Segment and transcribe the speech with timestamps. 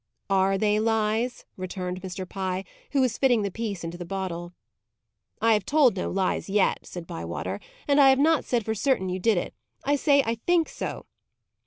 [0.31, 2.27] "Are they lies?" returned Mr.
[2.27, 4.51] Pye, who was fitting the piece into the bottle.
[5.39, 7.59] "I have told no lies yet," said Bywater.
[7.87, 9.53] "And I have not said for certain you did it.
[9.83, 11.05] I say I think so."